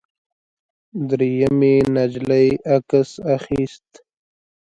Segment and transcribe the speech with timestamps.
[1.07, 3.89] درېیمې نجلۍ عکس اخیست.